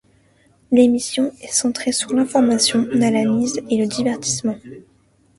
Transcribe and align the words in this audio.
L'émission 0.71 1.31
est 1.43 1.53
centrée 1.53 1.91
sur 1.91 2.11
l'information, 2.11 2.87
l'analyse 2.91 3.61
et 3.69 3.77
le 3.77 3.85
divertissement. 3.85 4.57